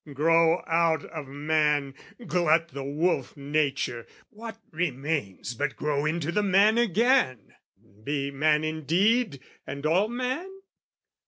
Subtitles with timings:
[0.15, 1.93] Grow out of man,
[2.25, 7.53] Glut the wolf nature, what remains but grow Into the man again,
[8.03, 10.49] be man indeed And all man?